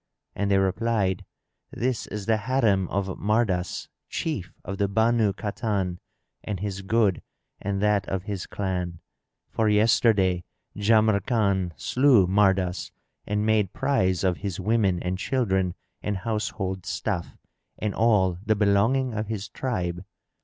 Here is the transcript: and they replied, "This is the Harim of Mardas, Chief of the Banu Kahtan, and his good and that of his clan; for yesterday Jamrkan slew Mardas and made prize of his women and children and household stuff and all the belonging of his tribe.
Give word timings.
and 0.33 0.49
they 0.49 0.57
replied, 0.57 1.25
"This 1.69 2.07
is 2.07 2.25
the 2.25 2.37
Harim 2.37 2.87
of 2.87 3.19
Mardas, 3.19 3.87
Chief 4.09 4.51
of 4.65 4.79
the 4.79 4.87
Banu 4.87 5.31
Kahtan, 5.31 5.99
and 6.43 6.59
his 6.59 6.81
good 6.81 7.21
and 7.61 7.83
that 7.83 8.09
of 8.09 8.23
his 8.23 8.47
clan; 8.47 8.99
for 9.51 9.69
yesterday 9.69 10.43
Jamrkan 10.75 11.73
slew 11.79 12.25
Mardas 12.25 12.89
and 13.27 13.45
made 13.45 13.73
prize 13.73 14.23
of 14.23 14.37
his 14.37 14.59
women 14.59 14.99
and 15.03 15.19
children 15.19 15.75
and 16.01 16.17
household 16.17 16.87
stuff 16.87 17.37
and 17.77 17.93
all 17.93 18.39
the 18.43 18.55
belonging 18.55 19.13
of 19.13 19.27
his 19.27 19.49
tribe. 19.49 20.03